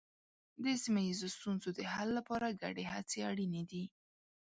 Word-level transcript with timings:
د 0.63 0.65
سیمه 0.83 1.01
ییزو 1.07 1.27
ستونزو 1.35 1.69
د 1.77 1.81
حل 1.93 2.09
لپاره 2.17 2.57
ګډې 2.61 2.85
هڅې 2.93 3.19
اړینې 3.29 3.63
دي. 3.71 3.83